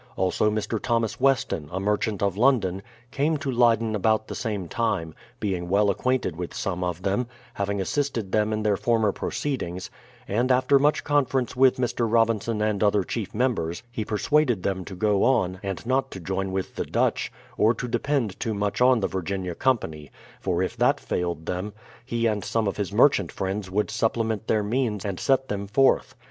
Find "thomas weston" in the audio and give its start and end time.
0.81-1.69